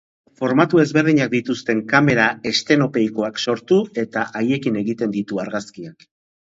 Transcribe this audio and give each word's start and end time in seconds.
Formatu 0.39 0.79
ezberdinak 0.83 1.29
dituzten 1.33 1.83
kamera 1.91 2.25
estenopeikoak 2.53 3.41
sortu 3.45 3.81
eta 4.09 4.27
haiekin 4.43 4.85
egiten 4.87 5.19
ditu 5.21 5.47
argazkiak. 5.49 6.13